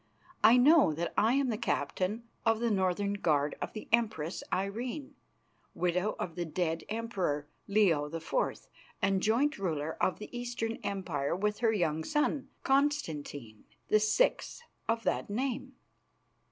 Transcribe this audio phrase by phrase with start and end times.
[0.43, 5.13] I know that I am the captain of the Northern Guard of the Empress Irene,
[5.75, 8.67] widow of the dead emperor, Leo the Fourth,
[8.99, 15.03] and joint ruler of the Eastern Empire with her young son, Constantine, the sixth of
[15.03, 15.75] that name.